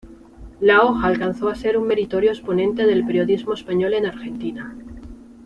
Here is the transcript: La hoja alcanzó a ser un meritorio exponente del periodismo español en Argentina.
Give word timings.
La 0.59 0.81
hoja 0.81 1.05
alcanzó 1.05 1.47
a 1.47 1.53
ser 1.53 1.77
un 1.77 1.85
meritorio 1.85 2.31
exponente 2.31 2.87
del 2.87 3.05
periodismo 3.05 3.53
español 3.53 3.93
en 3.93 4.07
Argentina. 4.07 4.75